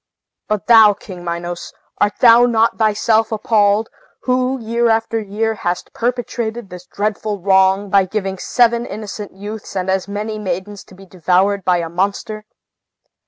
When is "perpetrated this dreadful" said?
5.93-7.37